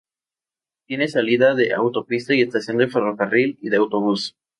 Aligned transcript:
Tiene 0.87 1.07
salida 1.09 1.53
de 1.53 1.75
autopista 1.75 2.33
y 2.33 2.41
estación 2.41 2.77
de 2.79 2.87
ferrocarril 2.87 3.59
y 3.61 3.69
de 3.69 3.77
autobús. 3.77 4.33